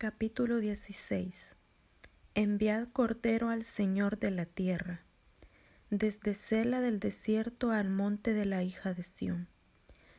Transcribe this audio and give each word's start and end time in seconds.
Capítulo 0.00 0.58
16 0.58 1.56
Enviad 2.36 2.86
cordero 2.92 3.48
al 3.48 3.64
Señor 3.64 4.16
de 4.20 4.30
la 4.30 4.46
tierra, 4.46 5.00
desde 5.90 6.34
Cela 6.34 6.80
del 6.80 7.00
desierto 7.00 7.72
al 7.72 7.90
monte 7.90 8.32
de 8.32 8.46
la 8.46 8.62
hija 8.62 8.94
de 8.94 9.02
Sión, 9.02 9.48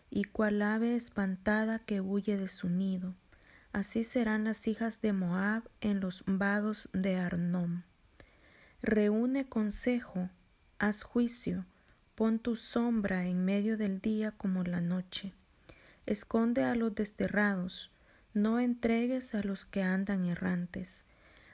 y 0.10 0.26
cual 0.26 0.62
ave 0.64 0.98
espantada 0.98 1.80
que 1.80 2.02
huye 2.02 2.36
de 2.36 2.50
su 2.50 2.68
nido, 2.68 3.16
así 3.72 4.04
serán 4.04 4.44
las 4.44 4.68
hijas 4.68 5.00
de 5.00 5.14
Moab 5.14 5.64
en 5.80 6.02
los 6.02 6.26
vados 6.28 6.90
de 6.92 7.16
Arnón. 7.16 7.86
Reúne 8.82 9.48
consejo, 9.48 10.30
haz 10.78 11.04
juicio, 11.04 11.64
pon 12.16 12.40
tu 12.40 12.58
sombra 12.58 13.28
en 13.28 13.46
medio 13.46 13.78
del 13.78 14.02
día 14.02 14.34
como 14.34 14.66
la 14.66 14.82
noche. 14.82 15.32
Esconde 16.06 16.66
a 16.66 16.76
los 16.76 16.94
desterrados, 16.94 17.92
no 18.34 18.60
entregues 18.60 19.34
a 19.36 19.44
los 19.44 19.66
que 19.66 19.82
andan 19.82 20.26
errantes. 20.26 21.06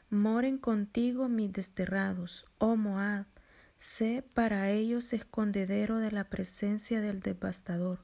Moren 0.10 0.58
contigo 0.58 1.30
mis 1.30 1.52
desterrados, 1.52 2.46
oh 2.58 2.76
Moab, 2.76 3.26
sé 3.78 4.24
para 4.34 4.70
ellos 4.70 5.14
escondedero 5.14 6.00
de 6.00 6.12
la 6.12 6.24
presencia 6.24 7.02
del 7.02 7.22
devastador, 7.22 8.00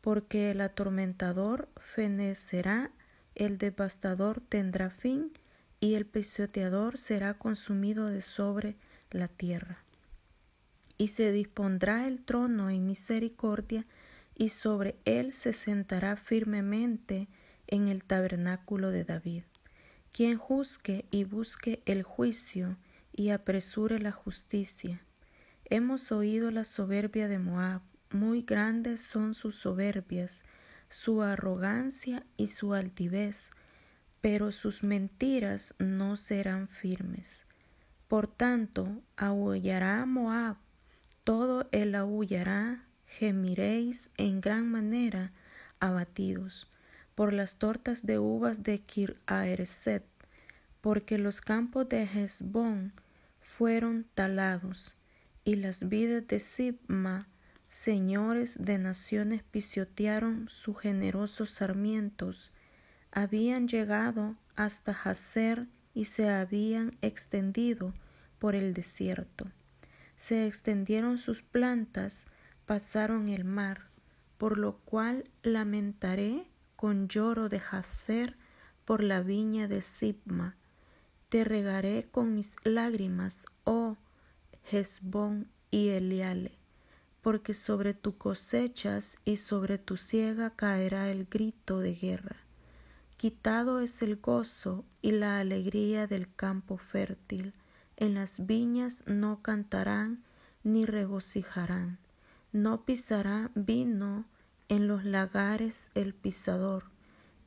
porque 0.00 0.50
el 0.50 0.60
atormentador 0.60 1.68
fenecerá, 1.76 2.90
el 3.34 3.58
devastador 3.58 4.40
tendrá 4.40 4.90
fin, 4.90 5.32
y 5.80 5.94
el 5.94 6.04
pisoteador 6.04 6.98
será 6.98 7.34
consumido 7.34 8.06
de 8.06 8.20
sobre 8.20 8.74
la 9.10 9.28
tierra. 9.28 9.78
Y 10.98 11.08
se 11.08 11.32
dispondrá 11.32 12.06
el 12.06 12.22
trono 12.22 12.68
en 12.68 12.86
misericordia, 12.86 13.86
y 14.36 14.50
sobre 14.50 14.96
él 15.06 15.32
se 15.32 15.52
sentará 15.54 16.16
firmemente 16.16 17.28
en 17.70 17.88
el 17.88 18.04
tabernáculo 18.04 18.90
de 18.90 19.04
David, 19.04 19.42
quien 20.12 20.36
juzgue 20.36 21.04
y 21.10 21.24
busque 21.24 21.80
el 21.86 22.02
juicio 22.02 22.76
y 23.14 23.30
apresure 23.30 23.98
la 23.98 24.12
justicia. 24.12 25.00
Hemos 25.66 26.12
oído 26.12 26.50
la 26.50 26.64
soberbia 26.64 27.28
de 27.28 27.38
Moab, 27.38 27.80
muy 28.10 28.42
grandes 28.42 29.00
son 29.00 29.34
sus 29.34 29.54
soberbias, 29.54 30.44
su 30.88 31.22
arrogancia 31.22 32.24
y 32.36 32.48
su 32.48 32.74
altivez, 32.74 33.50
pero 34.20 34.50
sus 34.50 34.82
mentiras 34.82 35.74
no 35.78 36.16
serán 36.16 36.66
firmes. 36.66 37.46
Por 38.08 38.26
tanto, 38.26 39.00
aullará 39.16 40.04
Moab, 40.06 40.56
todo 41.22 41.68
el 41.70 41.94
aullará, 41.94 42.82
gemiréis 43.06 44.10
en 44.16 44.40
gran 44.40 44.68
manera, 44.68 45.30
abatidos 45.78 46.66
por 47.20 47.34
las 47.34 47.56
tortas 47.56 48.06
de 48.06 48.18
uvas 48.18 48.62
de 48.62 48.78
Kir 48.78 49.14
Aerset, 49.26 50.02
porque 50.80 51.18
los 51.18 51.42
campos 51.42 51.86
de 51.86 52.04
Hezbón 52.04 52.94
fueron 53.42 54.06
talados, 54.14 54.94
y 55.44 55.56
las 55.56 55.90
vidas 55.90 56.26
de 56.28 56.40
Sibma, 56.40 57.26
señores 57.68 58.56
de 58.64 58.78
naciones, 58.78 59.42
pisotearon 59.42 60.48
sus 60.48 60.78
generosos 60.78 61.50
sarmientos, 61.50 62.52
habían 63.12 63.68
llegado 63.68 64.34
hasta 64.56 64.92
Hazer 64.92 65.66
y 65.94 66.06
se 66.06 66.30
habían 66.30 66.96
extendido 67.02 67.92
por 68.38 68.54
el 68.54 68.72
desierto. 68.72 69.46
Se 70.16 70.46
extendieron 70.46 71.18
sus 71.18 71.42
plantas, 71.42 72.24
pasaron 72.64 73.28
el 73.28 73.44
mar, 73.44 73.82
por 74.38 74.56
lo 74.56 74.72
cual 74.86 75.26
lamentaré 75.42 76.46
con 76.80 77.08
lloro 77.08 77.50
de 77.50 77.60
Hacer 77.72 78.34
por 78.86 79.02
la 79.02 79.20
viña 79.20 79.68
de 79.68 79.82
Sibma. 79.82 80.54
Te 81.28 81.44
regaré 81.44 82.08
con 82.10 82.34
mis 82.34 82.56
lágrimas, 82.64 83.44
oh 83.64 83.98
Hezbón 84.64 85.46
y 85.70 85.88
Eliale, 85.88 86.52
porque 87.20 87.52
sobre 87.52 87.92
tu 87.92 88.16
cosechas 88.16 89.18
y 89.26 89.36
sobre 89.36 89.76
tu 89.76 89.98
siega 89.98 90.48
caerá 90.48 91.10
el 91.10 91.26
grito 91.26 91.80
de 91.80 91.94
guerra. 91.94 92.36
Quitado 93.18 93.80
es 93.80 94.00
el 94.00 94.16
gozo 94.16 94.82
y 95.02 95.12
la 95.12 95.38
alegría 95.38 96.06
del 96.06 96.34
campo 96.34 96.78
fértil. 96.78 97.52
En 97.98 98.14
las 98.14 98.46
viñas 98.46 99.04
no 99.06 99.42
cantarán 99.42 100.22
ni 100.64 100.86
regocijarán. 100.86 101.98
No 102.54 102.80
pisará 102.84 103.50
vino 103.54 104.24
en 104.70 104.88
los 104.88 105.04
lagares 105.04 105.90
el 105.94 106.14
pisador, 106.14 106.84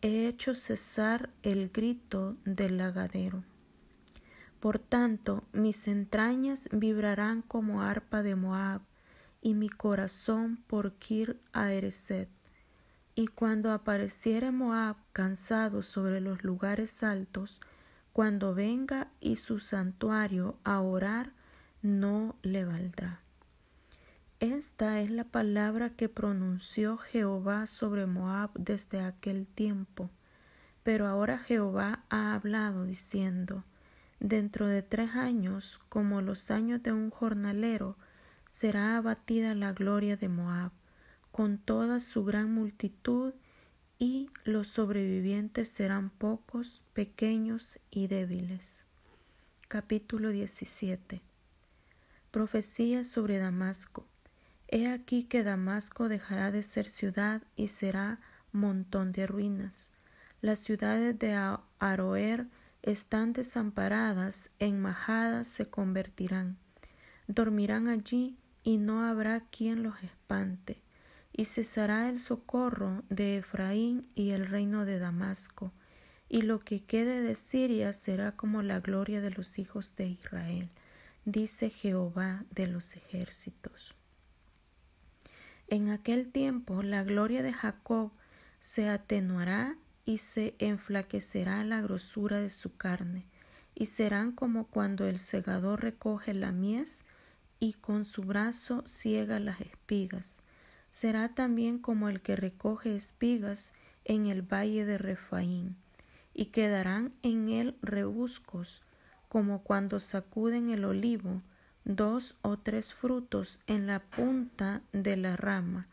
he 0.02 0.28
hecho 0.28 0.54
cesar 0.54 1.30
el 1.42 1.70
grito 1.70 2.36
del 2.44 2.78
lagadero. 2.78 3.44
Por 4.60 4.78
tanto, 4.78 5.42
mis 5.54 5.88
entrañas 5.88 6.68
vibrarán 6.72 7.42
como 7.42 7.82
arpa 7.82 8.22
de 8.22 8.36
Moab, 8.36 8.82
y 9.42 9.54
mi 9.54 9.70
corazón 9.70 10.58
por 10.68 10.92
Kir 10.94 11.38
Aereset. 11.52 12.30
Y 13.16 13.28
cuando 13.28 13.72
apareciere 13.72 14.52
Moab 14.52 14.96
cansado 15.12 15.82
sobre 15.82 16.20
los 16.20 16.44
lugares 16.44 17.04
altos, 17.04 17.62
cuando 18.12 18.54
venga 18.54 19.08
y 19.22 19.38
su 19.38 19.60
santuario 19.60 20.56
a 20.64 20.82
orar, 20.82 21.32
no 21.82 22.36
le 22.42 22.66
valdrá. 22.66 23.23
Esta 24.44 25.00
es 25.00 25.10
la 25.10 25.24
palabra 25.24 25.92
que 25.92 26.10
pronunció 26.10 26.98
Jehová 26.98 27.66
sobre 27.66 28.08
Moab 28.08 28.52
desde 28.56 29.00
aquel 29.00 29.48
tiempo. 29.48 30.10
Pero 30.84 31.08
ahora 31.08 31.40
Jehová 31.40 32.04
ha 32.10 32.34
hablado 32.34 32.84
diciendo, 32.84 33.64
Dentro 34.20 34.68
de 34.68 34.82
tres 34.82 35.12
años, 35.12 35.80
como 35.88 36.20
los 36.20 36.52
años 36.52 36.84
de 36.84 36.92
un 36.92 37.10
jornalero, 37.10 37.96
será 38.50 38.98
abatida 38.98 39.56
la 39.56 39.72
gloria 39.72 40.18
de 40.18 40.28
Moab, 40.28 40.74
con 41.32 41.58
toda 41.58 42.02
su 42.02 42.26
gran 42.26 42.54
multitud, 42.54 43.34
y 43.98 44.30
los 44.44 44.68
sobrevivientes 44.68 45.70
serán 45.70 46.10
pocos, 46.10 46.82
pequeños 46.92 47.80
y 47.92 48.08
débiles. 48.08 48.86
Capítulo 49.70 50.32
17 50.32 51.22
Profecía 52.30 53.06
sobre 53.06 53.38
Damasco. 53.38 54.06
He 54.76 54.88
aquí 54.88 55.22
que 55.22 55.44
Damasco 55.44 56.10
dejará 56.10 56.50
de 56.50 56.64
ser 56.64 56.90
ciudad 56.90 57.44
y 57.56 57.68
será 57.68 58.20
montón 58.52 59.12
de 59.12 59.28
ruinas. 59.28 59.92
Las 60.42 60.58
ciudades 60.58 61.20
de 61.20 61.36
Aroer 61.78 62.48
están 62.82 63.34
desamparadas, 63.34 64.50
en 64.58 64.82
majadas 64.82 65.48
se 65.48 65.68
convertirán. 65.68 66.58
Dormirán 67.28 67.88
allí 67.88 68.36
y 68.64 68.80
no 68.80 69.06
habrá 69.06 69.42
quien 69.42 69.84
los 69.84 70.02
espante. 70.02 70.82
Y 71.34 71.46
cesará 71.46 72.10
el 72.10 72.20
socorro 72.20 73.04
de 73.10 73.38
Efraín 73.38 74.08
y 74.16 74.32
el 74.32 74.48
reino 74.48 74.86
de 74.86 74.98
Damasco, 74.98 75.72
y 76.30 76.42
lo 76.42 76.58
que 76.58 76.84
quede 76.84 77.22
de 77.22 77.36
Siria 77.36 77.94
será 77.94 78.36
como 78.36 78.64
la 78.64 78.80
gloria 78.80 79.22
de 79.22 79.30
los 79.30 79.60
hijos 79.60 79.96
de 79.96 80.08
Israel, 80.08 80.72
dice 81.26 81.70
Jehová 81.70 82.44
de 82.50 82.66
los 82.66 82.96
ejércitos. 82.96 83.96
En 85.74 85.90
aquel 85.90 86.32
tiempo 86.32 86.84
la 86.84 87.04
gloria 87.04 87.42
de 87.42 87.52
Jacob 87.52 88.12
se 88.60 88.90
atenuará 88.90 89.76
y 90.06 90.20
se 90.20 90.54
enflaquecerá 90.60 91.64
la 91.64 91.82
grosura 91.82 92.38
de 92.38 92.52
su 92.52 92.78
carne, 92.78 93.26
y 93.74 93.88
serán 93.88 94.34
como 94.34 94.68
cuando 94.68 95.08
el 95.08 95.18
segador 95.18 95.82
recoge 95.82 96.36
la 96.36 96.52
mies 96.52 97.06
y 97.60 97.74
con 97.74 98.06
su 98.06 98.22
brazo 98.22 98.84
ciega 98.86 99.40
las 99.40 99.62
espigas. 99.62 100.44
Será 100.92 101.30
también 101.30 101.80
como 101.80 102.08
el 102.08 102.22
que 102.22 102.36
recoge 102.36 102.96
espigas 102.96 103.74
en 104.06 104.28
el 104.28 104.44
valle 104.44 104.86
de 104.86 105.00
Refaín, 105.00 105.76
y 106.36 106.46
quedarán 106.52 107.14
en 107.24 107.50
él 107.50 107.76
rebuscos, 107.82 108.84
como 109.28 109.64
cuando 109.64 110.00
sacuden 110.00 110.70
el 110.70 110.86
olivo, 110.86 111.42
dos 111.86 112.36
o 112.42 112.58
tres 112.58 112.94
frutos 112.94 113.60
en 113.68 113.88
la 113.88 114.00
punta 114.00 114.82
de 114.94 115.18
la 115.18 115.36
rama, 115.36 115.88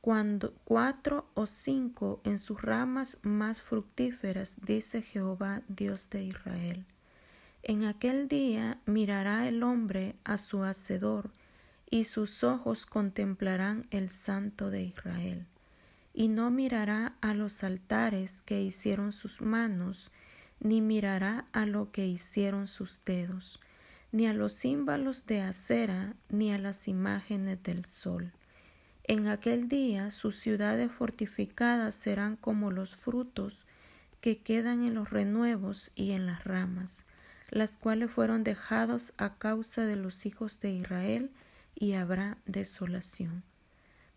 cuando 0.00 0.54
cuatro 0.64 1.26
o 1.34 1.46
cinco 1.46 2.20
en 2.24 2.38
sus 2.38 2.60
ramas 2.60 3.18
más 3.22 3.60
fructíferas, 3.60 4.58
dice 4.64 5.02
Jehová 5.02 5.62
Dios 5.68 6.10
de 6.10 6.24
Israel. 6.24 6.84
En 7.62 7.84
aquel 7.84 8.28
día 8.28 8.78
mirará 8.86 9.48
el 9.48 9.62
hombre 9.62 10.14
a 10.24 10.38
su 10.38 10.62
hacedor, 10.62 11.30
y 11.90 12.04
sus 12.04 12.42
ojos 12.44 12.86
contemplarán 12.86 13.86
el 13.90 14.10
Santo 14.10 14.70
de 14.70 14.82
Israel, 14.82 15.46
y 16.12 16.28
no 16.28 16.50
mirará 16.50 17.14
a 17.20 17.34
los 17.34 17.64
altares 17.64 18.42
que 18.42 18.62
hicieron 18.62 19.12
sus 19.12 19.40
manos, 19.40 20.10
ni 20.60 20.80
mirará 20.80 21.46
a 21.52 21.66
lo 21.66 21.90
que 21.92 22.06
hicieron 22.06 22.66
sus 22.66 23.00
dedos 23.04 23.60
ni 24.14 24.28
a 24.28 24.32
los 24.32 24.52
símbolos 24.52 25.26
de 25.26 25.40
acera, 25.40 26.14
ni 26.28 26.52
a 26.52 26.58
las 26.58 26.86
imágenes 26.86 27.60
del 27.64 27.84
sol. 27.84 28.30
En 29.02 29.26
aquel 29.26 29.68
día 29.68 30.12
sus 30.12 30.36
ciudades 30.36 30.92
fortificadas 30.92 31.96
serán 31.96 32.36
como 32.36 32.70
los 32.70 32.94
frutos 32.94 33.66
que 34.20 34.38
quedan 34.38 34.84
en 34.84 34.94
los 34.94 35.10
renuevos 35.10 35.90
y 35.96 36.12
en 36.12 36.26
las 36.26 36.44
ramas, 36.44 37.06
las 37.50 37.76
cuales 37.76 38.08
fueron 38.08 38.44
dejados 38.44 39.14
a 39.16 39.34
causa 39.34 39.84
de 39.84 39.96
los 39.96 40.26
hijos 40.26 40.60
de 40.60 40.70
Israel, 40.70 41.32
y 41.74 41.94
habrá 41.94 42.38
desolación. 42.46 43.42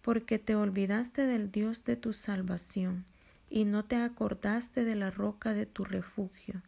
Porque 0.04 0.38
te 0.38 0.54
olvidaste 0.54 1.24
del 1.24 1.52
Dios 1.52 1.84
de 1.86 1.96
tu 1.96 2.14
salvación, 2.14 3.04
y 3.50 3.66
no 3.66 3.84
te 3.84 3.96
acordaste 3.96 4.86
de 4.86 4.94
la 4.94 5.10
roca 5.10 5.56
de 5.56 5.66
tu 5.66 5.86
refugio. 5.86 6.62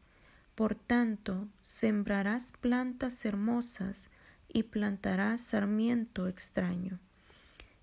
Por 0.59 0.75
tanto, 0.75 1.47
sembrarás 1.63 2.51
plantas 2.59 3.23
hermosas 3.23 4.09
y 4.51 4.63
plantarás 4.63 5.39
sarmiento 5.39 6.27
extraño. 6.27 7.00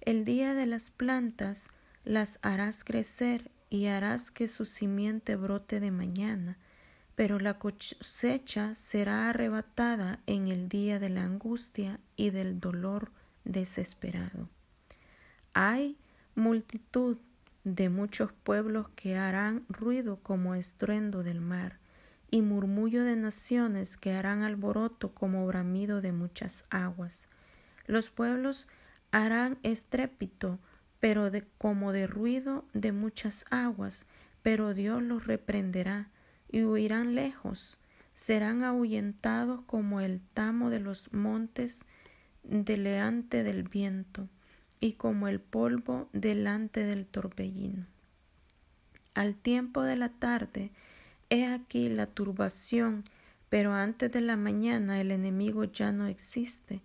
El 0.02 0.26
día 0.26 0.52
de 0.52 0.66
las 0.66 0.90
plantas 0.90 1.70
las 2.04 2.38
harás 2.42 2.84
crecer 2.84 3.50
y 3.70 3.86
harás 3.86 4.30
que 4.30 4.46
su 4.46 4.66
simiente 4.66 5.36
brote 5.36 5.80
de 5.80 5.90
mañana, 5.90 6.58
pero 7.14 7.38
la 7.38 7.58
cosecha 7.58 8.74
será 8.74 9.30
arrebatada 9.30 10.18
en 10.26 10.48
el 10.48 10.68
día 10.68 10.98
de 10.98 11.08
la 11.08 11.24
angustia 11.24 11.98
y 12.14 12.28
del 12.28 12.60
dolor 12.60 13.10
desesperado. 13.46 14.50
Hay 15.54 15.96
multitud 16.34 17.16
de 17.64 17.88
muchos 17.88 18.32
pueblos 18.32 18.90
que 18.90 19.16
harán 19.16 19.64
ruido 19.70 20.18
como 20.22 20.54
estruendo 20.54 21.22
del 21.22 21.40
mar, 21.40 21.78
y 22.30 22.42
murmullo 22.42 23.04
de 23.04 23.16
naciones 23.16 23.96
que 23.96 24.12
harán 24.12 24.42
alboroto 24.42 25.12
como 25.12 25.46
bramido 25.46 26.00
de 26.00 26.12
muchas 26.12 26.64
aguas. 26.70 27.28
Los 27.86 28.10
pueblos 28.10 28.68
harán 29.12 29.58
estrépito, 29.62 30.58
pero 31.00 31.30
de, 31.30 31.44
como 31.58 31.92
de 31.92 32.06
ruido 32.06 32.64
de 32.74 32.92
muchas 32.92 33.44
aguas, 33.50 34.06
pero 34.42 34.74
Dios 34.74 35.02
los 35.02 35.26
reprenderá 35.26 36.08
y 36.48 36.64
huirán 36.64 37.14
lejos, 37.14 37.78
serán 38.14 38.62
ahuyentados 38.62 39.60
como 39.66 40.00
el 40.00 40.20
tamo 40.20 40.70
de 40.70 40.80
los 40.80 41.12
montes 41.12 41.84
delante 42.42 43.44
del 43.44 43.64
viento 43.64 44.28
y 44.80 44.92
como 44.92 45.28
el 45.28 45.40
polvo 45.40 46.08
delante 46.12 46.84
del 46.84 47.06
torbellino. 47.06 47.84
Al 49.14 49.34
tiempo 49.34 49.82
de 49.82 49.96
la 49.96 50.10
tarde, 50.10 50.70
he 51.30 51.46
aquí 51.46 51.88
la 51.88 52.06
turbación, 52.06 53.04
pero 53.48 53.72
antes 53.72 54.10
de 54.12 54.20
la 54.20 54.36
mañana 54.36 55.00
el 55.00 55.10
enemigo 55.10 55.64
ya 55.64 55.92
no 55.92 56.06
existe. 56.06 56.80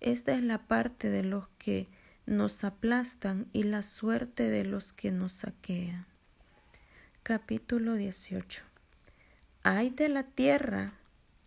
Esta 0.00 0.34
es 0.34 0.42
la 0.42 0.58
parte 0.58 1.10
de 1.10 1.22
los 1.22 1.48
que 1.58 1.88
nos 2.26 2.64
aplastan 2.64 3.46
y 3.52 3.64
la 3.64 3.82
suerte 3.82 4.48
de 4.48 4.64
los 4.64 4.92
que 4.92 5.10
nos 5.10 5.32
saquean. 5.32 6.06
Capítulo 7.22 7.94
18 7.94 8.64
Ay 9.62 9.90
de 9.90 10.08
la 10.08 10.24
tierra 10.24 10.92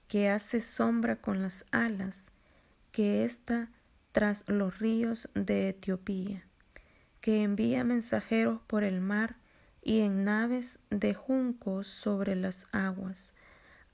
que 0.08 0.30
hace 0.30 0.62
sombra 0.62 1.18
con 1.18 1.42
las 1.42 1.66
alas, 1.72 2.32
que 2.92 3.24
está 3.24 3.70
tras 4.12 4.48
los 4.48 4.80
ríos 4.80 5.30
de 5.36 5.70
Etiopía, 5.70 6.44
que 7.22 7.44
envía 7.44 7.84
mensajeros 7.84 8.60
por 8.66 8.84
el 8.84 9.02
mar 9.02 9.36
y 9.88 10.02
en 10.02 10.26
naves 10.26 10.80
de 10.90 11.14
juncos 11.14 11.88
sobre 11.88 12.36
las 12.36 12.68
aguas. 12.74 13.34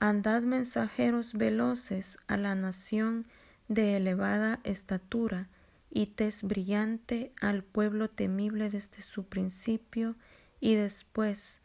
Andad 0.00 0.42
mensajeros 0.42 1.34
veloces 1.34 2.18
a 2.26 2.36
la 2.36 2.56
nación 2.56 3.26
de 3.68 3.96
elevada 3.96 4.58
estatura, 4.64 5.46
y 5.92 6.06
tez 6.06 6.42
brillante 6.42 7.30
al 7.40 7.62
pueblo 7.62 8.10
temible 8.10 8.70
desde 8.70 9.02
su 9.02 9.22
principio 9.26 10.16
y 10.60 10.74
después, 10.74 11.62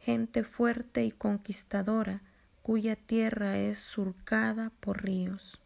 gente 0.00 0.44
fuerte 0.44 1.06
y 1.06 1.10
conquistadora, 1.10 2.20
cuya 2.60 2.96
tierra 2.96 3.56
es 3.56 3.78
surcada 3.78 4.72
por 4.80 5.02
ríos. 5.02 5.58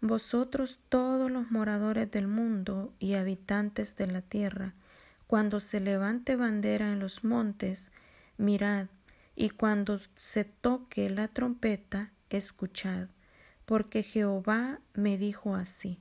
Vosotros 0.00 0.78
todos 0.88 1.30
los 1.30 1.50
moradores 1.50 2.10
del 2.10 2.28
mundo 2.28 2.94
y 2.98 3.12
habitantes 3.12 3.94
de 3.96 4.06
la 4.06 4.22
tierra, 4.22 4.72
cuando 5.26 5.60
se 5.60 5.80
levante 5.80 6.36
bandera 6.36 6.92
en 6.92 7.00
los 7.00 7.24
montes, 7.24 7.90
mirad, 8.38 8.86
y 9.34 9.50
cuando 9.50 10.00
se 10.14 10.44
toque 10.44 11.10
la 11.10 11.28
trompeta, 11.28 12.10
escuchad, 12.30 13.08
porque 13.64 14.02
Jehová 14.02 14.80
me 14.94 15.18
dijo 15.18 15.54
así. 15.54 15.98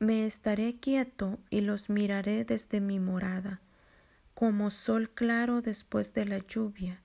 Me 0.00 0.26
estaré 0.26 0.74
quieto 0.76 1.38
y 1.50 1.60
los 1.60 1.88
miraré 1.88 2.44
desde 2.44 2.80
mi 2.80 2.98
morada, 2.98 3.60
como 4.34 4.70
sol 4.70 5.08
claro 5.08 5.62
después 5.62 6.12
de 6.14 6.24
la 6.24 6.38
lluvia, 6.38 6.98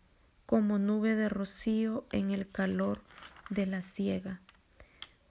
como 0.45 0.79
nube 0.79 1.15
de 1.15 1.29
rocío 1.29 2.03
en 2.11 2.31
el 2.31 2.49
calor 2.49 2.99
de 3.49 3.67
la 3.67 3.81
siega. 3.81 4.39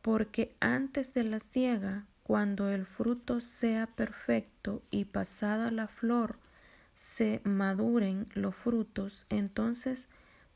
Porque 0.02 0.54
antes 0.60 1.12
de 1.14 1.24
la 1.24 1.40
siega, 1.40 2.04
cuando 2.28 2.68
el 2.68 2.84
fruto 2.84 3.40
sea 3.40 3.86
perfecto 3.86 4.82
y 4.90 5.06
pasada 5.06 5.70
la 5.70 5.88
flor, 5.88 6.36
se 6.94 7.40
maduren 7.42 8.28
los 8.34 8.54
frutos, 8.54 9.24
entonces 9.30 10.08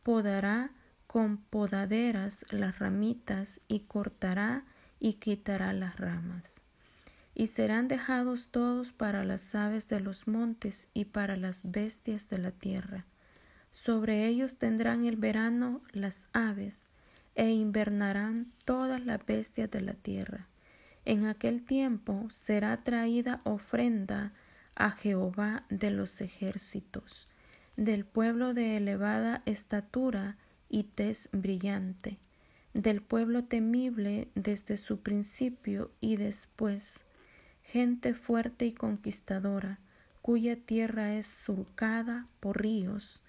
podará 0.03 0.69
con 1.07 1.39
podaderas 1.39 2.45
las 2.51 2.79
ramitas 2.79 3.63
y 3.69 3.81
cortará 3.81 4.65
y 5.01 5.15
quitará 5.15 5.73
las 5.73 5.99
ramas 5.99 6.61
y 7.35 7.47
serán 7.47 7.89
dejados 7.89 8.49
todos 8.51 8.93
para 8.93 9.25
las 9.25 9.55
aves 9.55 9.89
de 9.89 10.01
los 10.01 10.29
montes 10.29 10.89
y 10.93 11.07
para 11.07 11.39
las 11.39 11.73
bestias 11.73 12.29
de 12.29 12.37
la 12.37 12.51
tierra. 12.51 13.07
Sobre 13.71 14.27
ellos 14.27 14.59
tendrán 14.59 15.07
el 15.07 15.17
verano 15.17 15.81
las 15.93 16.27
aves, 16.35 16.89
e 17.35 17.49
invernarán 17.49 18.53
todas 18.67 19.01
las 19.07 19.25
bestias 19.25 19.71
de 19.71 19.81
la 19.81 19.95
tierra. 19.95 20.47
En 21.05 21.27
aquel 21.27 21.63
tiempo 21.63 22.29
será 22.31 22.85
traída 22.85 23.41
ofrenda 23.45 24.33
a 24.77 24.91
Jehová 24.91 25.65
de 25.69 25.91
los 25.91 26.21
ejércitos, 26.21 27.27
del 27.77 28.05
pueblo 28.05 28.55
de 28.55 28.77
elevada 28.77 29.43
estatura 29.45 30.37
y 30.69 30.85
tez 30.85 31.29
brillante, 31.33 32.19
del 32.73 33.03
pueblo 33.03 33.45
temible 33.45 34.29
desde 34.35 34.77
su 34.77 35.01
principio 35.01 35.91
y 36.01 36.17
después, 36.17 37.05
gente 37.67 38.15
fuerte 38.15 38.67
y 38.67 38.73
conquistadora, 38.73 39.79
cuya 40.23 40.57
tierra 40.57 41.15
es 41.15 41.27
surcada 41.27 42.27
por 42.41 42.63
ríos, 42.63 43.21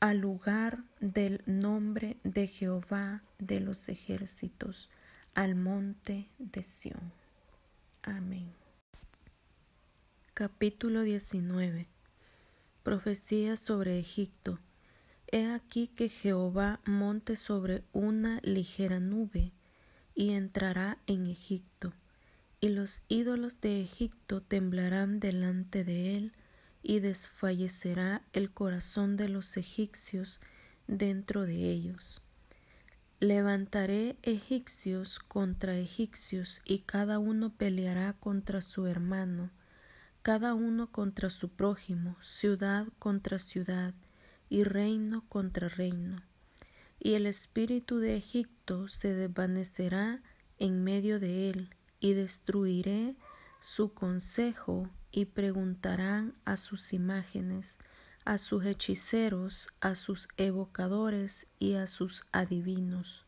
al 0.00 0.18
lugar 0.18 0.78
del 1.00 1.42
nombre 1.46 2.16
de 2.24 2.46
Jehová 2.46 3.22
de 3.38 3.60
los 3.60 3.88
ejércitos, 3.88 4.90
al 5.38 5.54
monte 5.54 6.26
de 6.40 6.64
Sión. 6.64 7.12
Amén. 8.02 8.52
Capítulo 10.34 11.02
19 11.02 11.86
Profecía 12.82 13.56
sobre 13.56 14.00
Egipto. 14.00 14.58
He 15.30 15.46
aquí 15.46 15.86
que 15.86 16.08
Jehová 16.08 16.80
monte 16.86 17.36
sobre 17.36 17.84
una 17.92 18.40
ligera 18.42 18.98
nube 18.98 19.52
y 20.16 20.30
entrará 20.30 20.98
en 21.06 21.28
Egipto 21.28 21.92
y 22.60 22.70
los 22.70 23.00
ídolos 23.06 23.60
de 23.60 23.80
Egipto 23.80 24.40
temblarán 24.40 25.20
delante 25.20 25.84
de 25.84 26.16
él, 26.16 26.32
y 26.82 26.98
desfallecerá 26.98 28.22
el 28.32 28.50
corazón 28.50 29.16
de 29.16 29.28
los 29.28 29.56
egipcios 29.56 30.40
dentro 30.88 31.42
de 31.42 31.70
ellos. 31.70 32.22
Levantaré 33.20 34.14
egipcios 34.22 35.18
contra 35.18 35.76
egipcios, 35.76 36.62
y 36.64 36.78
cada 36.78 37.18
uno 37.18 37.50
peleará 37.50 38.12
contra 38.12 38.60
su 38.60 38.86
hermano, 38.86 39.50
cada 40.22 40.54
uno 40.54 40.92
contra 40.92 41.28
su 41.28 41.48
prójimo, 41.48 42.14
ciudad 42.22 42.86
contra 43.00 43.40
ciudad, 43.40 43.92
y 44.48 44.62
reino 44.62 45.24
contra 45.28 45.68
reino. 45.68 46.22
Y 47.00 47.14
el 47.14 47.26
espíritu 47.26 47.98
de 47.98 48.16
Egipto 48.16 48.86
se 48.86 49.12
desvanecerá 49.14 50.20
en 50.60 50.84
medio 50.84 51.18
de 51.18 51.50
él, 51.50 51.70
y 51.98 52.12
destruiré 52.12 53.16
su 53.60 53.92
consejo 53.92 54.88
y 55.10 55.24
preguntarán 55.24 56.34
a 56.44 56.56
sus 56.56 56.92
imágenes, 56.92 57.78
a 58.28 58.36
sus 58.36 58.66
hechiceros, 58.66 59.70
a 59.80 59.94
sus 59.94 60.28
evocadores 60.36 61.46
y 61.58 61.76
a 61.76 61.86
sus 61.86 62.26
adivinos. 62.30 63.24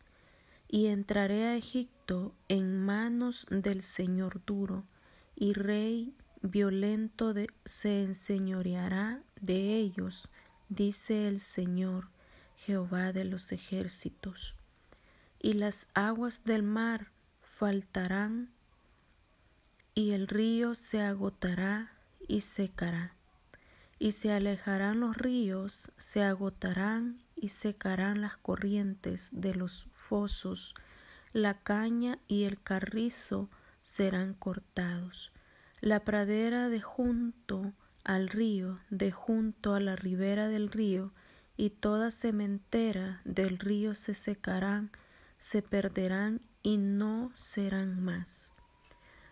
Y 0.69 0.89
entraré 0.89 1.47
a 1.47 1.57
Egipto 1.57 2.35
en 2.49 2.79
manos 2.85 3.47
del 3.49 3.83
Señor 3.83 4.45
duro, 4.45 4.85
y 5.37 5.55
rey 5.55 6.13
violento 6.43 7.33
se 7.65 8.03
enseñoreará 8.03 9.23
de 9.41 9.79
ellos, 9.79 10.29
dice 10.69 11.29
el 11.29 11.41
Señor, 11.41 12.09
Jehová 12.59 13.15
de 13.15 13.25
los 13.25 13.53
ejércitos. 13.53 14.55
Y 15.41 15.55
las 15.55 15.87
aguas 15.95 16.45
del 16.45 16.63
mar 16.63 17.07
faltarán 17.43 18.51
y 19.95 20.11
el 20.11 20.29
río 20.29 20.75
se 20.75 21.01
agotará 21.01 21.91
y 22.29 22.43
secará, 22.43 23.15
y 24.01 24.13
se 24.13 24.33
alejarán 24.33 24.99
los 24.99 25.17
ríos, 25.17 25.93
se 25.99 26.25
agotarán 26.25 27.19
y 27.37 27.49
secarán 27.49 28.23
las 28.23 28.37
corrientes 28.39 29.29
de 29.31 29.55
los 29.55 29.87
fosos, 29.95 30.75
la 31.35 31.55
caña 31.55 32.19
y 32.27 32.45
el 32.45 32.61
carrizo 32.61 33.49
serán 33.83 34.33
cortados. 34.33 35.31
La 35.83 36.01
pradera 36.01 36.71
de 36.71 36.81
junto 36.81 37.73
al 38.03 38.29
río, 38.29 38.79
de 38.89 39.13
junto 39.13 39.75
a 39.75 39.81
la 39.81 39.97
ribera 39.97 40.49
del 40.49 40.73
río, 40.73 41.13
y 41.59 41.69
toda 41.69 42.11
sementera 42.11 43.21
del 43.27 43.59
río 43.59 43.95
se 43.95 44.15
secarán, 44.15 44.91
se 45.37 45.61
perderán 45.61 46.41
y 46.63 46.79
no 46.79 47.33
serán 47.37 48.03
más. 48.03 48.51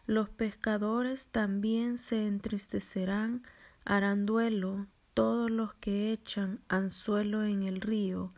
Los 0.07 0.29
pescadores 0.29 1.29
también 1.29 1.97
se 1.97 2.27
entristecerán 2.27 3.43
harán 3.89 4.27
duelo 4.27 4.87
todos 5.15 5.51
los 5.51 5.75
que 5.75 6.13
echan 6.13 6.61
anzuelo 6.69 7.43
en 7.43 7.63
el 7.65 7.81
río, 7.81 8.31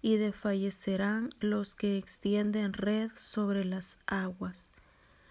y 0.00 0.16
desfallecerán 0.16 1.30
los 1.40 1.74
que 1.74 1.96
extienden 1.98 2.72
red 2.72 3.10
sobre 3.16 3.64
las 3.64 3.98
aguas. 4.06 4.70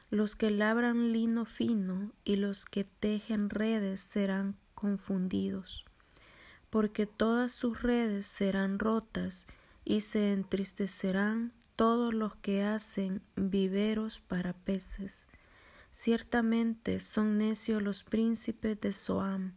Los 0.09 0.35
que 0.35 0.51
labran 0.51 1.11
lino 1.11 1.45
fino 1.45 2.11
y 2.23 2.35
los 2.35 2.65
que 2.65 2.83
tejen 2.83 3.49
redes 3.49 3.99
serán 4.01 4.55
confundidos, 4.75 5.85
porque 6.69 7.05
todas 7.05 7.51
sus 7.51 7.81
redes 7.81 8.25
serán 8.25 8.79
rotas 8.79 9.45
y 9.85 10.01
se 10.01 10.33
entristecerán 10.33 11.51
todos 11.75 12.13
los 12.13 12.35
que 12.35 12.63
hacen 12.63 13.21
viveros 13.35 14.19
para 14.19 14.53
peces. 14.53 15.27
Ciertamente 15.91 16.99
son 16.99 17.37
necios 17.37 17.81
los 17.81 18.03
príncipes 18.03 18.79
de 18.79 18.93
Soam, 18.93 19.51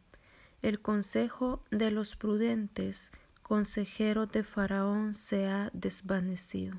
el 0.64 0.80
consejo 0.80 1.60
de 1.70 1.90
los 1.90 2.16
prudentes 2.16 3.12
consejeros 3.42 4.32
de 4.32 4.42
Faraón 4.42 5.12
se 5.12 5.46
ha 5.46 5.68
desvanecido. 5.74 6.74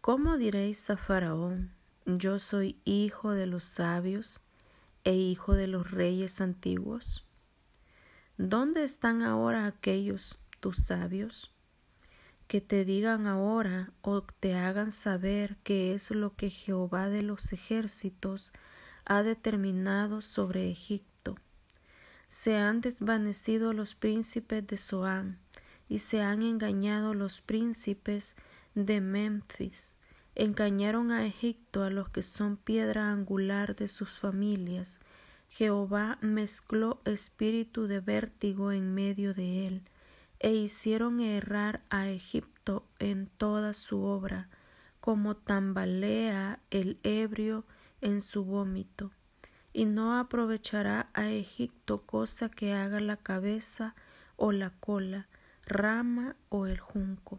¿Cómo 0.00 0.36
diréis 0.38 0.88
a 0.88 0.96
Faraón, 0.96 1.72
yo 2.06 2.38
soy 2.38 2.76
hijo 2.84 3.32
de 3.32 3.46
los 3.46 3.64
sabios 3.64 4.40
e 5.02 5.12
hijo 5.12 5.54
de 5.54 5.66
los 5.66 5.90
reyes 5.90 6.40
antiguos? 6.40 7.24
¿Dónde 8.36 8.84
están 8.84 9.22
ahora 9.22 9.66
aquellos 9.66 10.38
tus 10.60 10.76
sabios? 10.76 11.50
Que 12.46 12.60
te 12.60 12.84
digan 12.84 13.26
ahora 13.26 13.90
o 14.02 14.22
te 14.22 14.54
hagan 14.54 14.92
saber 14.92 15.56
qué 15.64 15.94
es 15.94 16.12
lo 16.12 16.30
que 16.30 16.48
Jehová 16.48 17.08
de 17.08 17.24
los 17.24 17.52
ejércitos 17.52 18.52
ha 19.04 19.24
determinado 19.24 20.20
sobre 20.20 20.70
Egipto 20.70 21.07
se 22.28 22.56
han 22.56 22.82
desvanecido 22.82 23.72
los 23.72 23.94
príncipes 23.94 24.66
de 24.66 24.76
Zoán 24.76 25.38
y 25.88 25.98
se 25.98 26.20
han 26.20 26.42
engañado 26.42 27.14
los 27.14 27.40
príncipes 27.40 28.36
de 28.74 29.00
Memphis. 29.00 29.96
Engañaron 30.34 31.10
a 31.10 31.26
Egipto 31.26 31.82
a 31.82 31.90
los 31.90 32.10
que 32.10 32.22
son 32.22 32.58
piedra 32.58 33.10
angular 33.10 33.74
de 33.74 33.88
sus 33.88 34.10
familias. 34.10 35.00
Jehová 35.50 36.18
mezcló 36.20 37.00
espíritu 37.06 37.86
de 37.86 38.00
vértigo 38.00 38.70
en 38.72 38.94
medio 38.94 39.32
de 39.32 39.66
él, 39.66 39.82
e 40.38 40.52
hicieron 40.52 41.20
errar 41.20 41.80
a 41.88 42.08
Egipto 42.10 42.84
en 43.00 43.26
toda 43.38 43.72
su 43.72 44.02
obra, 44.02 44.46
como 45.00 45.34
tambalea 45.34 46.60
el 46.70 46.98
ebrio 47.02 47.64
en 48.02 48.20
su 48.20 48.44
vómito 48.44 49.10
y 49.78 49.84
no 49.84 50.18
aprovechará 50.18 51.06
a 51.14 51.30
Egipto 51.30 51.98
cosa 51.98 52.48
que 52.48 52.72
haga 52.72 52.98
la 52.98 53.16
cabeza 53.16 53.94
o 54.34 54.50
la 54.50 54.70
cola, 54.70 55.26
rama 55.66 56.34
o 56.48 56.66
el 56.66 56.80
junco. 56.80 57.38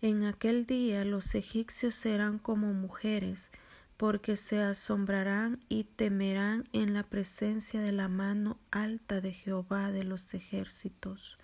En 0.00 0.26
aquel 0.26 0.64
día 0.64 1.04
los 1.04 1.34
egipcios 1.34 1.96
serán 1.96 2.38
como 2.38 2.72
mujeres, 2.72 3.50
porque 3.96 4.36
se 4.36 4.62
asombrarán 4.62 5.58
y 5.68 5.82
temerán 5.82 6.68
en 6.72 6.94
la 6.94 7.02
presencia 7.02 7.80
de 7.80 7.90
la 7.90 8.06
mano 8.06 8.56
alta 8.70 9.20
de 9.20 9.32
Jehová 9.32 9.90
de 9.90 10.04
los 10.04 10.34
ejércitos, 10.34 11.36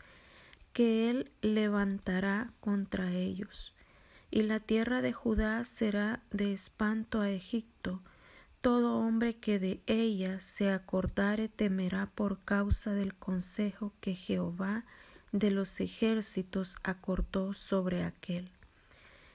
que 0.73 1.11
él 1.11 1.33
levantará 1.41 2.49
contra 2.61 3.11
ellos. 3.11 3.73
Y 4.31 4.43
la 4.43 4.61
tierra 4.61 5.02
de 5.02 5.12
Judá 5.12 5.64
será 5.64 6.21
de 6.31 6.52
espanto 6.52 7.21
a 7.21 7.29
Egipto, 7.29 7.99
todo 8.62 8.97
hombre 8.97 9.35
que 9.35 9.59
de 9.59 9.81
ella 9.87 10.38
se 10.38 10.71
acordare 10.71 11.49
temerá 11.49 12.07
por 12.07 12.38
causa 12.38 12.95
del 12.95 13.12
consejo 13.12 13.92
que 14.00 14.14
Jehová 14.14 14.85
de 15.33 15.50
los 15.50 15.81
ejércitos 15.81 16.76
acordó 16.85 17.54
sobre 17.54 18.04
aquel. 18.04 18.49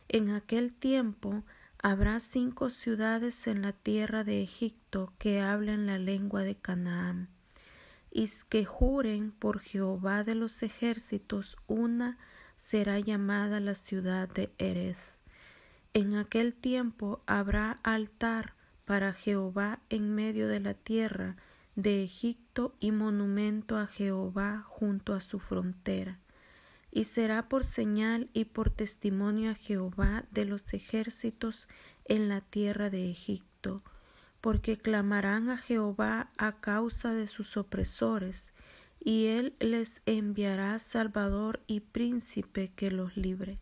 En 0.08 0.30
aquel 0.30 0.72
tiempo 0.72 1.44
habrá 1.84 2.22
cinco 2.22 2.70
ciudades 2.70 3.48
en 3.48 3.64
la 3.64 3.74
tierra 3.74 4.24
de 4.24 4.42
Egipto 4.42 5.12
que 5.20 5.42
hablen 5.42 5.88
la 5.88 6.00
lengua 6.00 6.44
de 6.44 6.56
Canaán, 6.56 7.28
y 8.12 8.30
que 8.50 8.64
juren 8.64 9.32
por 9.32 9.60
Jehová 9.60 10.24
de 10.24 10.36
los 10.36 10.64
ejércitos, 10.64 11.58
una 11.68 12.18
será 12.56 12.98
llamada 13.00 13.60
la 13.60 13.76
ciudad 13.76 14.30
de 14.30 14.50
Erez. 14.58 15.18
En 15.94 16.16
aquel 16.16 16.54
tiempo 16.54 17.22
habrá 17.26 17.80
altar 17.84 18.54
para 18.88 19.12
Jehová 19.12 19.80
en 19.90 20.16
medio 20.16 20.48
de 20.48 20.62
la 20.62 20.74
tierra 20.74 21.36
de 21.76 22.04
Egipto 22.04 22.74
y 22.80 22.92
monumento 22.92 23.78
a 23.78 23.86
Jehová 23.86 24.64
junto 24.66 25.14
a 25.14 25.20
su 25.20 25.40
frontera. 25.40 26.18
Y 26.90 27.04
será 27.04 27.50
por 27.50 27.66
señal 27.66 28.30
y 28.34 28.46
por 28.46 28.70
testimonio 28.70 29.52
a 29.52 29.56
Jehová 29.56 30.24
de 30.32 30.46
los 30.46 30.74
ejércitos 30.74 31.68
en 32.06 32.30
la 32.30 32.40
tierra 32.40 32.90
de 32.90 33.12
Egipto, 33.12 33.82
porque 34.40 34.78
clamarán 34.78 35.50
a 35.50 35.58
Jehová 35.58 36.30
a 36.38 36.54
causa 36.54 37.14
de 37.14 37.28
sus 37.28 37.58
opresores, 37.58 38.54
y 39.04 39.26
él 39.26 39.54
les 39.60 40.02
enviará 40.06 40.80
Salvador 40.80 41.60
y 41.68 41.82
príncipe 41.82 42.72
que 42.74 42.90
los 42.90 43.18
libre. 43.18 43.58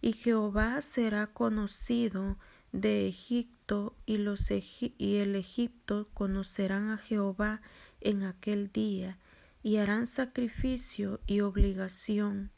Y 0.00 0.14
Jehová 0.14 0.80
será 0.80 1.26
conocido 1.26 2.36
de 2.72 3.06
Egipto 3.06 3.94
y, 4.06 4.18
los 4.18 4.50
y 4.50 5.16
el 5.16 5.36
Egipto 5.36 6.08
conocerán 6.14 6.90
a 6.90 6.98
Jehová 6.98 7.60
en 8.00 8.24
aquel 8.24 8.72
día 8.72 9.16
y 9.62 9.76
harán 9.76 10.06
sacrificio 10.06 11.20
y 11.26 11.40
obligación 11.40 12.50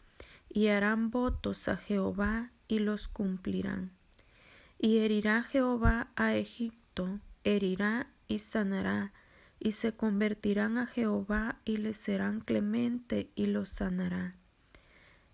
y 0.54 0.68
harán 0.68 1.10
votos 1.10 1.68
a 1.68 1.76
Jehová 1.76 2.48
y 2.68 2.78
los 2.78 3.08
cumplirán. 3.08 3.90
Y 4.78 4.98
herirá 4.98 5.42
Jehová 5.42 6.08
a 6.14 6.34
Egipto, 6.36 7.18
herirá 7.42 8.06
y 8.28 8.38
sanará, 8.38 9.12
y 9.58 9.72
se 9.72 9.92
convertirán 9.92 10.78
a 10.78 10.86
Jehová 10.86 11.56
y 11.64 11.78
les 11.78 11.96
serán 11.96 12.40
clemente 12.40 13.28
y 13.34 13.46
los 13.46 13.68
sanará. 13.68 14.34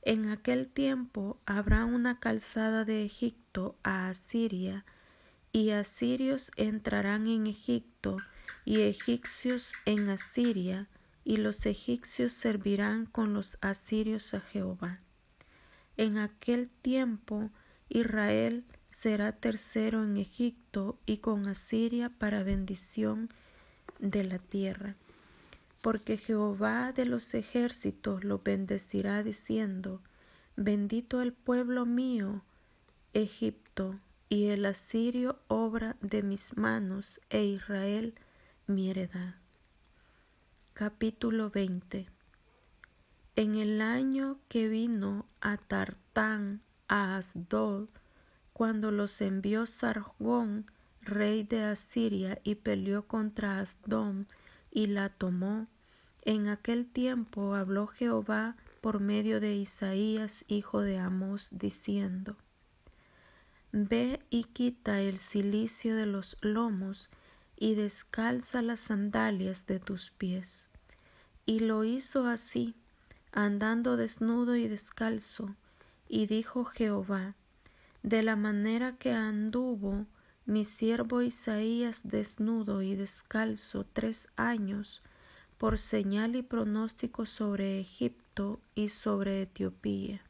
En 0.02 0.30
aquel 0.30 0.66
tiempo 0.66 1.36
habrá 1.44 1.84
una 1.84 2.18
calzada 2.18 2.84
de 2.84 3.04
Egipto 3.04 3.74
a 3.82 4.08
Asiria, 4.08 4.84
y 5.52 5.70
asirios 5.70 6.52
entrarán 6.56 7.26
en 7.26 7.46
Egipto, 7.46 8.16
y 8.64 8.80
egipcios 8.80 9.74
en 9.84 10.08
Asiria, 10.08 10.86
y 11.24 11.36
los 11.36 11.66
egipcios 11.66 12.32
servirán 12.32 13.04
con 13.04 13.34
los 13.34 13.58
asirios 13.60 14.32
a 14.32 14.40
Jehová. 14.40 15.00
En 15.98 16.16
aquel 16.16 16.68
tiempo 16.68 17.50
Israel 17.90 18.64
será 18.86 19.32
tercero 19.32 20.02
en 20.02 20.16
Egipto 20.16 20.96
y 21.04 21.18
con 21.18 21.46
Asiria 21.46 22.08
para 22.08 22.42
bendición 22.42 23.28
de 23.98 24.24
la 24.24 24.38
tierra 24.38 24.94
porque 25.80 26.16
Jehová 26.16 26.92
de 26.92 27.06
los 27.06 27.34
ejércitos 27.34 28.24
lo 28.24 28.38
bendecirá 28.38 29.22
diciendo, 29.22 30.00
Bendito 30.56 31.22
el 31.22 31.32
pueblo 31.32 31.86
mío, 31.86 32.42
Egipto, 33.14 33.98
y 34.28 34.48
el 34.48 34.66
asirio 34.66 35.38
obra 35.48 35.96
de 36.00 36.22
mis 36.22 36.56
manos, 36.56 37.20
e 37.30 37.44
Israel 37.44 38.14
mi 38.66 38.90
heredad. 38.90 39.34
Capítulo 40.74 41.50
20 41.50 42.06
En 43.36 43.56
el 43.56 43.80
año 43.80 44.38
que 44.48 44.68
vino 44.68 45.26
a 45.40 45.56
Tartán 45.56 46.60
a 46.88 47.16
Asdod, 47.16 47.88
cuando 48.52 48.90
los 48.90 49.20
envió 49.20 49.66
Sargón, 49.66 50.66
rey 51.02 51.42
de 51.42 51.64
Asiria, 51.64 52.38
y 52.44 52.56
peleó 52.56 53.06
contra 53.06 53.60
Asdom, 53.60 54.26
y 54.70 54.86
la 54.86 55.08
tomó. 55.08 55.66
En 56.22 56.48
aquel 56.48 56.86
tiempo 56.86 57.54
habló 57.54 57.86
Jehová 57.86 58.56
por 58.80 59.00
medio 59.00 59.40
de 59.40 59.54
Isaías, 59.54 60.44
hijo 60.48 60.80
de 60.80 60.98
Amós, 60.98 61.48
diciendo, 61.52 62.36
Ve 63.72 64.20
y 64.30 64.44
quita 64.44 65.00
el 65.00 65.18
cilicio 65.18 65.94
de 65.94 66.06
los 66.06 66.36
lomos 66.40 67.08
y 67.56 67.74
descalza 67.74 68.62
las 68.62 68.80
sandalias 68.80 69.66
de 69.66 69.78
tus 69.78 70.10
pies. 70.10 70.68
Y 71.46 71.60
lo 71.60 71.84
hizo 71.84 72.26
así, 72.26 72.74
andando 73.32 73.96
desnudo 73.96 74.56
y 74.56 74.66
descalzo. 74.66 75.54
Y 76.08 76.26
dijo 76.26 76.64
Jehová, 76.64 77.34
de 78.02 78.22
la 78.22 78.34
manera 78.34 78.92
que 78.92 79.12
anduvo 79.12 80.06
mi 80.46 80.64
siervo 80.64 81.22
Isaías 81.22 82.02
desnudo 82.04 82.82
y 82.82 82.96
descalzo 82.96 83.84
tres 83.84 84.28
años, 84.36 85.02
por 85.58 85.78
señal 85.78 86.36
y 86.36 86.42
pronóstico 86.42 87.26
sobre 87.26 87.80
Egipto 87.80 88.60
y 88.74 88.88
sobre 88.88 89.42
Etiopía. 89.42 90.20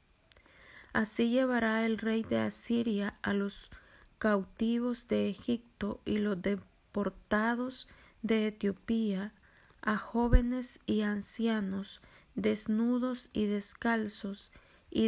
Así 0.93 1.31
llevará 1.31 1.87
el 1.87 1.99
rey 1.99 2.25
de 2.25 2.39
Asiria 2.39 3.15
a 3.23 3.33
los 3.33 3.71
cautivos 4.19 5.07
de 5.07 5.31
Egipto 5.31 6.01
y 6.05 6.19
los 6.19 6.43
deportados 6.43 7.89
de 8.23 8.49
Etiopía, 8.49 9.33
a 9.83 9.97
jóvenes 9.97 10.81
y 10.85 11.03
ancianos, 11.03 12.01
desnudos 12.35 13.31
y 13.33 13.47
descalzos, 13.47 14.51
y 14.91 15.07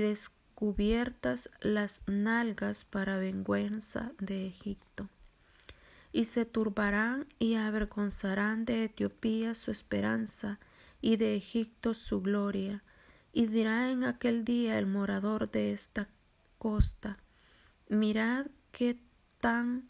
descubiertas 0.63 1.51
las 1.61 2.03
nalgas 2.07 2.85
para 2.85 3.17
vergüenza 3.17 4.13
de 4.21 4.47
Egipto. 4.47 5.09
Y 6.13 6.27
se 6.27 6.45
turbarán 6.45 7.27
y 7.41 7.57
avergonzarán 7.57 8.65
de 8.65 8.85
Etiopía 8.85 9.55
su 9.55 9.73
esperanza, 9.73 10.61
y 11.01 11.17
de 11.17 11.35
Egipto 11.35 11.95
su 11.95 12.23
gloria, 12.23 12.81
y 13.33 13.47
dirá 13.47 13.91
en 13.91 14.05
aquel 14.05 14.45
día 14.45 14.79
el 14.79 14.87
morador 14.87 15.51
de 15.51 15.73
esta 15.73 16.07
costa, 16.59 17.19
mirad 17.89 18.47
qué 18.71 18.97
tan 19.41 19.89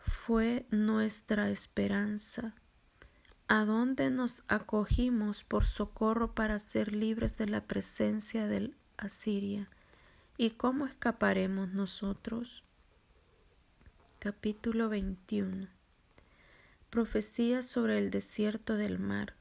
fue 0.00 0.66
nuestra 0.70 1.50
esperanza, 1.50 2.52
a 3.46 3.64
dónde 3.64 4.10
nos 4.10 4.42
acogimos 4.48 5.44
por 5.44 5.64
socorro 5.64 6.34
para 6.34 6.58
ser 6.58 6.92
libres 6.92 7.38
de 7.38 7.46
la 7.46 7.60
presencia 7.60 8.48
del 8.48 8.74
Asiria, 8.96 9.68
y 10.36 10.50
cómo 10.50 10.86
escaparemos 10.86 11.72
nosotros. 11.72 12.62
Capítulo 14.18 14.88
21 14.88 15.68
Profecía 16.90 17.62
sobre 17.62 17.98
el 17.98 18.10
desierto 18.10 18.76
del 18.76 18.98
mar 18.98 19.34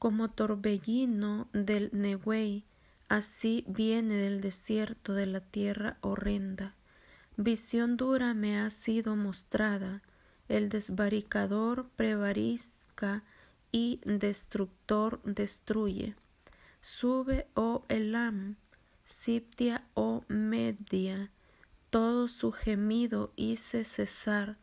como 0.00 0.30
torbellino 0.30 1.46
del 1.52 1.90
Nehuey, 1.92 2.64
así 3.10 3.64
viene 3.68 4.14
del 4.14 4.40
desierto 4.40 5.12
de 5.12 5.26
la 5.26 5.40
tierra 5.40 5.98
horrenda. 6.00 6.72
Visión 7.36 7.98
dura 7.98 8.32
me 8.32 8.58
ha 8.58 8.70
sido 8.70 9.14
mostrada, 9.14 10.00
el 10.48 10.70
desbaricador 10.70 11.86
prevarisca 11.96 13.22
y 13.72 14.00
destructor 14.04 15.20
destruye. 15.22 16.14
Sube, 16.80 17.46
oh 17.54 17.84
Elam, 17.90 18.56
Siptia, 19.10 19.82
oh 19.94 20.22
Media, 20.28 21.30
todo 21.90 22.28
su 22.28 22.52
gemido 22.52 23.32
hice 23.34 23.82
cesar, 23.82 24.56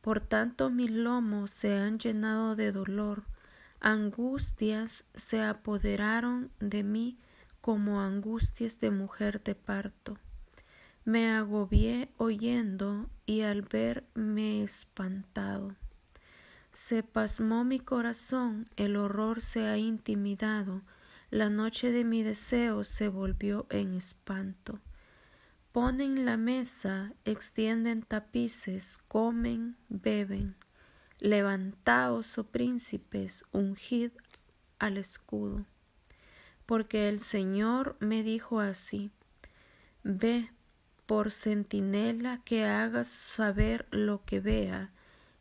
por 0.00 0.20
tanto 0.20 0.70
mis 0.70 0.90
lomos 0.90 1.52
se 1.52 1.78
han 1.78 2.00
llenado 2.00 2.56
de 2.56 2.72
dolor, 2.72 3.22
Angustias 3.80 5.04
se 5.14 5.40
apoderaron 5.40 6.50
de 6.60 6.82
mí 6.82 7.16
como 7.60 8.00
angustias 8.00 8.80
de 8.80 8.90
mujer 8.90 9.42
de 9.42 9.54
parto. 9.54 10.18
Me 11.04 11.32
agobié 11.32 12.08
oyendo 12.16 13.06
y 13.24 13.40
al 13.40 13.62
ver 13.62 14.04
me 14.14 14.62
espantado. 14.62 15.74
Se 16.72 17.02
pasmó 17.02 17.64
mi 17.64 17.80
corazón, 17.80 18.66
el 18.76 18.96
horror 18.96 19.40
se 19.40 19.66
ha 19.66 19.78
intimidado, 19.78 20.80
la 21.32 21.48
noche 21.48 21.90
de 21.90 22.04
mi 22.04 22.22
deseo 22.22 22.84
se 22.84 23.08
volvió 23.08 23.64
en 23.70 23.94
espanto. 23.94 24.78
Ponen 25.72 26.26
la 26.26 26.36
mesa, 26.36 27.14
extienden 27.24 28.02
tapices, 28.02 28.98
comen, 29.08 29.74
beben. 29.88 30.54
Levantaos, 31.20 32.36
oh 32.36 32.44
príncipes, 32.44 33.46
ungid 33.52 34.10
al 34.78 34.98
escudo. 34.98 35.64
Porque 36.66 37.08
el 37.08 37.18
Señor 37.18 37.96
me 37.98 38.22
dijo 38.22 38.60
así, 38.60 39.10
Ve 40.04 40.50
por 41.06 41.30
centinela 41.30 42.40
que 42.44 42.66
hagas 42.66 43.08
saber 43.08 43.86
lo 43.90 44.22
que 44.22 44.40
vea, 44.40 44.90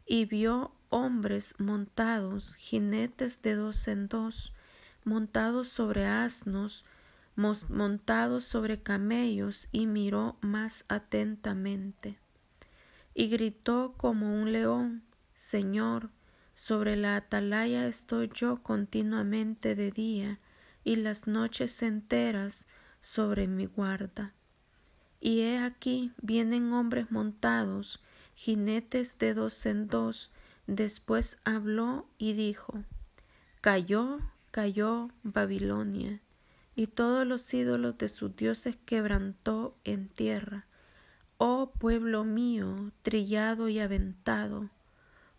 y 0.06 0.24
vio 0.24 0.72
hombres 0.90 1.54
montados, 1.58 2.56
jinetes 2.56 3.42
de 3.42 3.56
dos 3.56 3.90
en 3.90 4.08
dos, 4.08 4.54
montados 5.04 5.68
sobre 5.70 6.06
asnos, 6.06 6.86
montados 7.36 8.44
sobre 8.44 8.82
camellos, 8.82 9.68
y 9.72 9.88
miró 9.88 10.38
más 10.42 10.86
atentamente. 10.88 12.16
Y 13.14 13.28
gritó 13.28 13.94
como 13.98 14.40
un 14.42 14.52
león, 14.52 15.02
Señor, 15.36 16.10
sobre 16.56 16.96
la 16.96 17.16
atalaya 17.16 17.88
estoy 17.88 18.30
yo 18.34 18.58
continuamente 18.58 19.76
de 19.76 19.92
día 19.92 20.38
y 20.84 20.96
las 20.98 21.28
noches 21.28 21.82
enteras 21.82 22.68
sobre 23.02 23.48
mi 23.48 23.66
guarda. 23.66 24.32
Y 25.20 25.42
he 25.42 25.60
aquí 25.60 26.12
vienen 26.22 26.74
hombres 26.74 27.12
montados, 27.12 28.00
jinetes 28.36 29.18
de 29.20 29.34
dos 29.34 29.66
en 29.66 29.88
dos. 29.88 30.32
Después 30.68 31.40
habló 31.44 32.06
y 32.18 32.34
dijo, 32.34 32.74
Cayó, 33.62 34.20
cayó 34.52 35.10
Babilonia, 35.24 36.20
y 36.76 36.88
todos 36.88 37.26
los 37.26 37.54
ídolos 37.54 37.98
de 37.98 38.08
sus 38.08 38.36
dioses 38.36 38.76
quebrantó 38.86 39.76
en 39.84 40.08
tierra. 40.08 40.66
Oh 41.38 41.72
pueblo 41.80 42.24
mío, 42.24 42.92
trillado 43.02 43.68
y 43.70 43.80
aventado, 43.80 44.70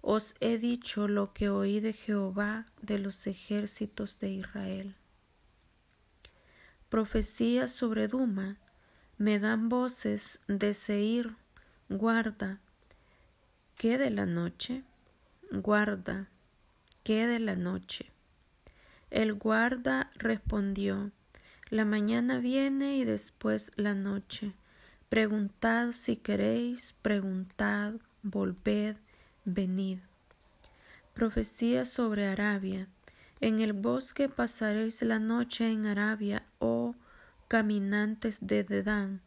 os 0.01 0.35
he 0.40 0.59
dicho 0.59 1.07
lo 1.07 1.33
que 1.33 1.48
oí 1.48 1.79
de 1.79 1.92
Jehová 1.92 2.66
de 2.81 2.98
los 2.98 3.27
ejércitos 3.27 4.18
de 4.18 4.31
Israel. 4.31 4.94
Profecía 6.88 7.68
sobre 7.68 8.09
Duma, 8.09 8.57
me 9.16 9.38
dan 9.38 9.68
voces 9.68 10.40
de 10.48 10.75
Seir, 10.75 11.33
guarda, 11.88 12.59
¿qué 13.79 13.96
de 13.96 14.11
la 14.11 14.27
noche? 14.27 14.83
Guarda, 15.53 16.27
¿qué 17.05 17.27
de 17.27 17.38
la 17.38 17.55
noche? 17.55 18.12
El 19.12 19.35
guarda 19.35 20.11
respondió, 20.14 21.11
la 21.68 21.85
mañana 21.85 22.38
viene 22.38 22.96
y 22.96 23.05
después 23.05 23.70
la 23.77 23.92
noche. 23.92 24.53
Preguntad 25.11 25.92
si 25.92 26.16
queréis, 26.16 26.94
preguntad, 27.03 27.92
volved, 28.22 28.96
venid. 29.44 29.98
Profecía 31.12 31.85
sobre 31.85 32.27
Arabia. 32.27 32.87
En 33.42 33.61
el 33.61 33.75
bosque 33.75 34.31
pasaréis 34.31 35.03
la 35.03 35.18
noche 35.18 35.70
en 35.70 35.85
Arabia, 35.85 36.42
oh 36.59 36.94
caminantes 37.48 38.38
de 38.40 38.64
Dedán. 38.64 39.20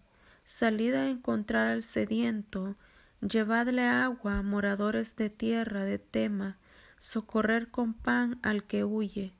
Salid 0.46 0.96
a 0.96 1.10
encontrar 1.10 1.68
al 1.68 1.84
sediento, 1.84 2.74
llevadle 3.22 3.84
agua, 3.84 4.42
moradores 4.42 5.16
de 5.16 5.30
tierra 5.30 5.86
de 5.86 6.00
Tema, 6.00 6.56
socorrer 6.98 7.68
con 7.68 7.94
pan 7.94 8.40
al 8.42 8.64
que 8.64 8.84
huye, 8.84 9.32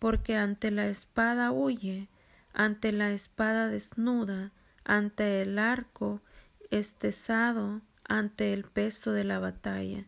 porque 0.00 0.34
ante 0.34 0.72
la 0.72 0.88
espada 0.88 1.52
huye, 1.52 2.08
ante 2.52 2.90
la 2.90 3.12
espada 3.12 3.68
desnuda, 3.68 4.50
ante 4.84 5.42
el 5.42 5.58
arco 5.58 6.20
estesado, 6.70 7.80
ante 8.08 8.52
el 8.52 8.64
peso 8.64 9.12
de 9.12 9.24
la 9.24 9.38
batalla. 9.38 10.04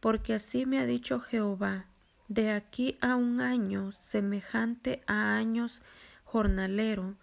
Porque 0.00 0.34
así 0.34 0.66
me 0.66 0.80
ha 0.80 0.86
dicho 0.86 1.20
Jehová, 1.20 1.84
de 2.28 2.50
aquí 2.50 2.96
a 3.00 3.14
un 3.14 3.40
año 3.40 3.92
semejante 3.92 5.02
a 5.06 5.36
años 5.36 5.82
jornalero, 6.24 7.14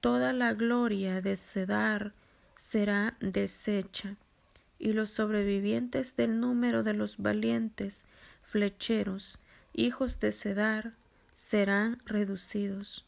toda 0.00 0.32
la 0.32 0.54
gloria 0.54 1.20
de 1.20 1.36
Cedar 1.36 2.12
será 2.56 3.14
deshecha, 3.20 4.14
y 4.78 4.92
los 4.92 5.10
sobrevivientes 5.10 6.14
del 6.14 6.38
número 6.38 6.84
de 6.84 6.94
los 6.94 7.18
valientes 7.18 8.04
flecheros, 8.44 9.38
hijos 9.74 10.20
de 10.20 10.30
Cedar, 10.30 10.92
serán 11.38 12.02
reducidos, 12.04 13.04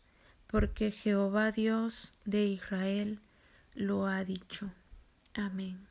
porque 0.46 0.92
Jehová 0.92 1.50
Dios 1.50 2.12
de 2.24 2.46
Israel 2.46 3.18
lo 3.74 4.06
ha 4.06 4.24
dicho. 4.24 4.70
Amén. 5.34 5.89